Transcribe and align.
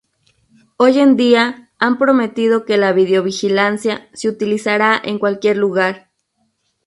Hoy 0.77 0.97
en 0.97 1.15
día, 1.15 1.69
Han 1.77 1.99
prometido 1.99 2.65
que 2.65 2.77
la 2.79 2.91
videovigilancia 2.91 4.09
se 4.13 4.29
utilizará 4.29 4.99
en 5.03 5.19
cualquier 5.19 5.57
lugar. 5.57 6.09